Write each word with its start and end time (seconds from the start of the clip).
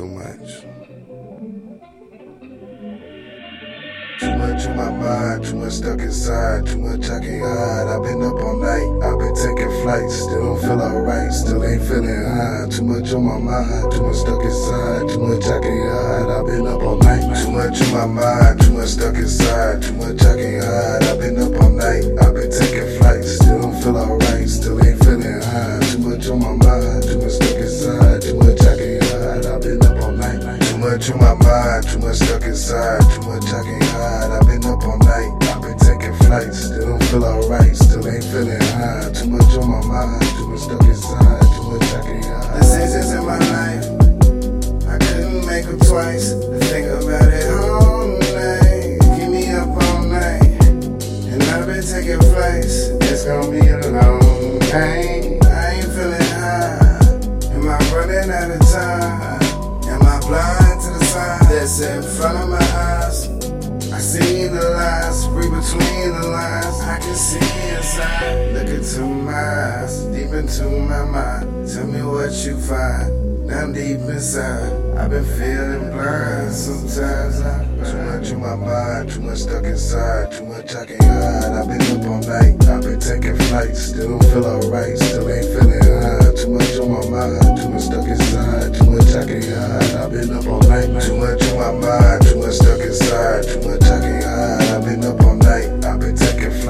too 0.00 0.06
much. 0.06 0.50
Too 4.20 4.36
much 4.36 4.64
in 4.64 4.76
my 4.76 4.90
mind, 4.90 5.44
too 5.44 5.56
much 5.56 5.72
stuck 5.72 6.00
inside, 6.00 6.66
too 6.66 6.78
much 6.78 7.04
I 7.10 7.20
can't 7.20 7.44
hide. 7.44 7.86
I've 7.88 8.02
been 8.02 8.22
up 8.22 8.40
all 8.40 8.56
night, 8.56 8.88
I've 9.04 9.18
been 9.18 9.34
taking 9.34 9.70
flights, 9.82 10.14
still 10.14 10.56
don't 10.56 10.60
feel 10.60 10.80
alright, 10.80 11.32
still 11.32 11.62
ain't 11.64 11.82
feeling 11.82 12.24
high. 12.24 12.68
Too 12.70 12.84
much 12.84 13.12
on 13.12 13.24
my 13.24 13.38
mind, 13.38 13.92
too 13.92 14.02
much 14.02 14.16
stuck 14.16 14.42
inside, 14.42 15.08
too 15.08 15.20
much 15.20 15.44
I 15.44 15.60
can't 15.60 15.90
hide. 15.92 16.28
I've 16.32 16.46
been 16.46 16.66
up 16.66 16.82
all 16.82 16.96
night, 16.96 17.24
too 17.36 17.50
much 17.50 17.80
in 17.80 17.92
my 17.92 18.06
mind, 18.06 18.60
too 18.62 18.72
much 18.72 18.88
stuck 18.88 19.16
inside, 19.16 19.82
too 19.82 19.92
much 20.00 20.22
I 20.22 20.36
can't 20.36 20.64
hide. 20.64 21.02
I've 21.04 21.18
been 21.20 21.36
up 21.36 21.60
all 21.60 21.70
night, 21.70 22.04
I've 22.24 22.32
been 22.32 22.50
taking 22.50 22.88
flights, 22.98 23.36
still 23.36 23.60
don't 23.60 23.82
feel 23.82 23.98
alright, 23.98 24.48
still 24.48 24.80
ain't 24.82 24.98
feeling 25.04 25.42
high. 25.42 25.80
Too 25.92 25.98
much 25.98 26.26
on 26.28 26.40
my 26.40 26.56
mind, 26.56 27.04
much 31.00 31.10
in 31.10 31.18
my 31.18 31.34
mind, 31.34 31.88
too 31.88 31.98
much 31.98 32.16
stuck 32.16 32.42
inside, 32.42 33.00
too 33.00 33.22
much 33.22 33.44
I 33.46 33.64
can't 33.64 33.82
hide. 33.84 34.30
I've 34.32 34.46
been 34.46 34.64
up 34.66 34.84
all 34.84 34.98
night, 34.98 35.32
I've 35.48 35.62
been 35.62 35.78
taking 35.78 36.12
flights, 36.26 36.66
still 36.66 36.88
don't 36.88 37.02
feel 37.04 37.24
alright, 37.24 37.74
still 37.74 38.06
ain't 38.06 38.24
feeling 38.24 38.60
high. 38.60 39.10
Too 39.14 39.30
much 39.30 39.56
on 39.56 39.70
my 39.70 39.80
mind, 39.80 40.22
too 40.36 40.48
much 40.48 40.60
stuck 40.60 40.82
inside, 40.84 41.40
too 41.56 41.62
much 41.72 41.94
I 41.94 42.02
can't 42.04 42.24
hide. 42.24 42.60
Decisions 42.60 43.12
in 43.12 43.24
my 43.24 43.38
life, 43.38 43.86
I 44.92 44.98
couldn't 44.98 45.46
make 45.46 45.64
them 45.64 45.80
twice. 45.80 46.34
I 46.34 46.58
Think 46.68 46.86
about 46.88 47.32
it 47.32 47.48
all 47.48 48.06
night, 48.36 49.00
keep 49.16 49.30
me 49.30 49.48
up 49.56 49.68
all 49.68 50.04
night. 50.04 50.52
And 51.32 51.42
I've 51.44 51.66
been 51.66 51.82
taking 51.82 52.20
flights, 52.20 52.92
it's 53.08 53.24
gonna 53.24 53.50
be 53.50 53.66
a 53.68 53.88
long 53.88 54.58
night. 54.68 55.40
I 55.48 55.80
ain't 55.80 55.92
feeling 55.96 56.30
high, 56.36 56.76
am 57.56 57.68
I 57.68 57.78
running 57.88 58.30
out 58.30 58.50
of 58.50 58.60
time? 58.70 58.99
Between 65.70 66.12
the 66.12 66.28
lines. 66.28 66.80
I 66.80 66.98
can 66.98 67.14
see 67.14 67.38
inside. 67.76 68.54
Look 68.54 68.68
into 68.68 69.00
my 69.02 69.32
eyes, 69.32 70.04
deep 70.06 70.32
into 70.32 70.68
my 70.68 71.04
mind. 71.04 71.68
Tell 71.68 71.86
me 71.86 72.02
what 72.02 72.32
you 72.44 72.56
find. 72.56 73.48
Down 73.48 73.72
deep 73.72 73.98
inside, 74.06 74.72
I've 74.96 75.10
been 75.10 75.24
feeling 75.24 75.90
blind. 75.90 76.52
Sometimes 76.52 77.40
I 77.40 77.64
Too 77.82 77.98
much 78.04 78.30
in 78.30 78.40
my 78.40 78.54
mind, 78.54 79.10
too 79.10 79.20
much 79.22 79.38
stuck 79.38 79.64
inside, 79.64 80.30
too 80.30 80.44
much 80.44 80.74
I 80.74 80.86
can't 80.86 81.02
hide. 81.02 81.52
I've 81.58 81.66
been 81.66 81.82
up 81.82 82.06
all 82.06 82.20
night, 82.20 82.68
I've 82.68 82.82
been 82.82 83.00
taking 83.00 83.34
flights, 83.34 83.90
still 83.90 84.18
don't 84.18 84.24
feel 84.30 84.46
alright, 84.46 84.96
still 84.98 85.28
ain't 85.28 85.46
feeling 85.46 85.82
high. 85.82 86.30
Too 86.36 86.50
much 86.50 86.78
on 86.78 86.92
my 86.94 87.02
mind, 87.10 87.58
too 87.58 87.68
much 87.70 87.82
stuck 87.82 88.06
inside, 88.06 88.74
too 88.74 88.86
much 88.86 89.10
I 89.18 89.26
can't 89.26 89.44
hide. 89.44 89.94
I've 89.98 90.12
been 90.12 90.30
up 90.30 90.46
all 90.46 90.62
night, 90.70 90.86
too 91.02 91.16
much 91.16 91.42
in 91.42 91.58
my 91.58 91.72
mind, 91.72 92.22
too 92.22 92.38
much 92.38 92.54
stuck 92.54 92.80
inside, 92.80 93.42
too 93.50 93.60
much 93.66 93.79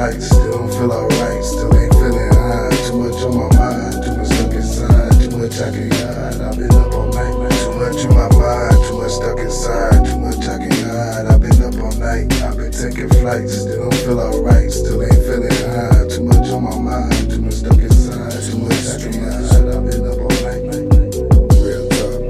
flights, 0.00 0.26
still 0.28 0.52
don't 0.52 0.72
feel 0.72 0.92
alright, 0.92 1.44
still 1.44 1.76
ain't 1.76 1.92
feeling 1.92 2.32
high. 2.32 2.70
Too 2.88 2.96
much 2.96 3.20
on 3.20 3.36
my 3.36 3.48
mind, 3.58 4.02
too 4.02 4.16
much 4.16 4.28
stuck 4.28 4.52
inside, 4.52 5.12
too 5.20 5.36
much 5.36 5.60
I 5.60 5.70
can't 5.70 5.92
hide. 5.92 6.40
I've 6.40 6.56
been 6.56 6.72
up 6.72 6.94
all 6.94 7.12
night, 7.12 7.36
too 7.60 7.74
much 7.76 8.00
in 8.04 8.14
my 8.16 8.28
mind, 8.32 8.80
too 8.88 8.96
much 8.96 9.12
stuck 9.12 9.38
inside, 9.38 10.00
too 10.06 10.18
much 10.18 10.48
I 10.48 10.56
can't 10.56 10.72
hide. 10.88 11.26
I've 11.26 11.40
been 11.40 11.60
up 11.60 11.76
all 11.84 11.92
night, 12.00 12.32
I've 12.40 12.56
been 12.56 12.72
taking 12.72 13.10
flights, 13.20 13.60
still 13.60 13.90
don't 13.90 13.94
feel 13.94 14.20
alright, 14.20 14.70
still 14.70 15.02
ain't 15.02 15.20
feeling 15.28 15.60
high. 15.68 16.08
Too 16.08 16.24
much 16.24 16.48
on 16.48 16.64
my 16.64 16.78
mind, 16.78 17.30
too 17.30 17.42
much 17.42 17.60
stuck 17.60 17.78
inside, 17.78 18.40
too 18.40 18.56
much 18.56 18.86
I 18.88 18.96
can't 19.04 19.20
hide. 19.20 19.68
I've 19.68 19.84
been 19.84 20.00
up 20.08 20.16
all 20.16 20.32
night, 20.48 20.64
real 21.60 21.84
talk. 21.92 22.24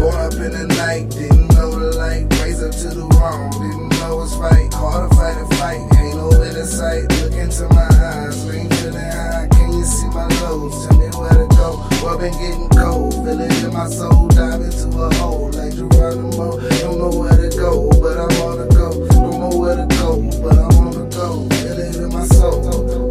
Born 0.00 0.16
up 0.24 0.32
in 0.40 0.52
the 0.56 0.64
night, 0.80 1.10
didn't 1.10 1.52
know 1.52 1.68
the 1.68 1.92
light. 2.00 2.24
Raised 2.40 2.64
up 2.64 2.72
to 2.72 2.88
the 2.96 3.04
wrong, 3.20 3.52
didn't 3.60 3.92
know 4.00 4.22
it's 4.22 4.34
right. 4.40 4.72
Hard 4.72 5.10
to 5.10 5.16
fight 5.16 5.36
a 5.36 5.44
fight, 5.56 5.84
ain't 6.00 6.16
no 6.16 6.29
better 6.60 6.70
sight. 6.70 7.08
Look 7.22 7.32
into 7.32 7.68
my 7.74 7.88
eyes, 7.90 8.54
ain't 8.54 8.72
feeling 8.74 8.94
high. 8.94 9.48
Can 9.52 9.72
you 9.72 9.84
see 9.84 10.06
my 10.08 10.26
lows? 10.42 10.86
Tell 10.86 10.98
me 10.98 11.06
where 11.16 11.30
to 11.30 11.46
go. 11.56 11.86
Well, 12.02 12.18
been 12.18 12.32
getting 12.32 12.68
cold, 12.68 13.14
feel 13.14 13.40
it 13.40 13.64
in 13.64 13.72
my 13.72 13.88
soul. 13.88 14.28
Dive 14.28 14.60
into 14.60 14.88
a 14.98 15.14
hole 15.14 15.50
like 15.52 15.74
Geronimo. 15.74 16.60
Don't 16.80 16.98
know 16.98 17.10
where 17.18 17.36
to 17.36 17.56
go, 17.56 17.90
but 18.00 18.18
I 18.18 18.26
wanna 18.40 18.66
go. 18.68 19.06
Don't 19.08 19.40
know 19.40 19.58
where 19.58 19.76
to 19.76 19.86
go, 19.96 20.20
but 20.42 20.58
I 20.58 20.68
wanna 20.76 21.08
go. 21.10 21.48
Feel 21.48 21.78
it 21.78 21.96
in 21.96 22.12
my 22.12 22.26
soul. 22.26 23.08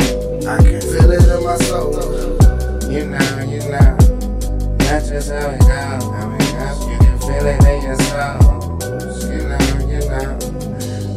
I 0.47 0.57
can 0.57 0.81
feel 0.81 1.11
it 1.11 1.27
in 1.27 1.43
my 1.43 1.57
soul. 1.57 1.93
You 2.89 3.05
know, 3.05 3.29
you 3.49 3.61
know, 3.69 3.97
that's 4.79 5.09
just 5.09 5.31
how 5.31 5.49
it 5.49 5.59
goes. 5.59 5.69
How 5.69 6.35
it 6.35 6.49
goes. 6.53 6.87
You 6.89 6.97
can 6.97 7.19
feel 7.19 7.45
it 7.45 7.63
in 7.65 7.81
your 7.83 7.97
soul. 8.09 8.77
You 9.29 9.41
know, 9.49 9.65
you 9.89 10.01
know, 10.09 10.37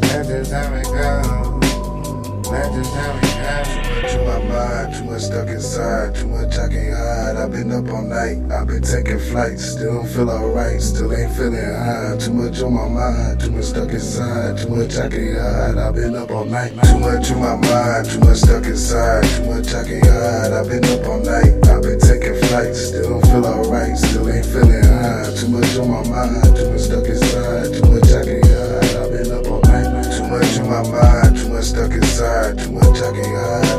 that's 0.00 0.28
just 0.28 0.52
how 0.52 0.74
it 0.74 0.84
goes. 0.84 1.41
That's 2.52 2.74
just 2.76 2.94
how 2.94 3.22
my 4.26 4.38
mind, 4.44 4.94
too 4.94 5.04
much 5.04 5.22
stuck 5.22 5.48
inside, 5.48 6.14
too 6.14 6.26
much 6.26 6.58
I 6.58 6.68
can't 6.68 6.94
hide. 6.94 7.36
I've 7.36 7.50
been 7.50 7.72
up 7.72 7.88
all 7.88 8.02
night, 8.02 8.38
I've 8.52 8.66
been 8.66 8.82
taking 8.82 9.18
flights, 9.18 9.72
still 9.72 9.94
don't 9.94 10.08
feel 10.08 10.30
alright, 10.30 10.80
still 10.80 11.12
ain't 11.14 11.32
feeling 11.32 11.54
high. 11.54 12.16
Too 12.18 12.32
much 12.32 12.60
on 12.60 12.74
my 12.74 12.88
mind, 12.88 13.40
too 13.40 13.50
much 13.52 13.64
stuck 13.64 13.90
inside, 13.90 14.58
too 14.58 14.68
much 14.68 14.96
I 14.96 15.08
can't 15.08 15.38
hide. 15.38 15.78
I've 15.78 15.94
been 15.94 16.14
up 16.14 16.30
all 16.30 16.44
night, 16.44 16.72
too 16.84 16.98
much 16.98 17.30
in 17.30 17.40
my 17.40 17.56
mind, 17.56 18.10
too 18.10 18.20
much 18.20 18.38
stuck 18.38 18.64
inside, 18.64 19.24
too 19.24 19.44
much 19.46 19.74
I 19.74 19.84
can't 19.84 20.06
hide. 20.06 20.52
I've 20.52 20.68
been 20.68 20.84
up 20.84 21.06
all 21.06 21.20
night, 21.20 21.61
mind, 33.14 33.71